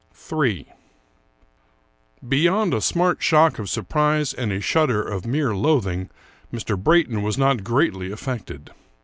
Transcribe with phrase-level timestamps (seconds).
[0.31, 0.53] Ill
[2.27, 6.09] Beyond a smart shock of surprise and a shudder of mere loathing,
[6.51, 6.75] Mr.
[6.75, 8.71] Brayton was not greatly affected.